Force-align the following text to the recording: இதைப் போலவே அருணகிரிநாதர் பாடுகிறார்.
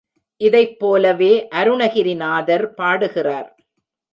இதைப் 0.41 0.79
போலவே 0.79 1.29
அருணகிரிநாதர் 1.55 2.65
பாடுகிறார். 2.73 3.49